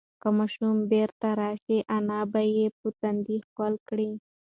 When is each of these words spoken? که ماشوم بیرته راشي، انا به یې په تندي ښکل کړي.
که 0.21 0.27
ماشوم 0.37 0.75
بیرته 0.91 1.29
راشي، 1.39 1.77
انا 1.97 2.19
به 2.33 2.41
یې 2.55 2.65
په 2.79 2.87
تندي 2.99 3.37
ښکل 3.45 3.73
کړي. 3.87 4.09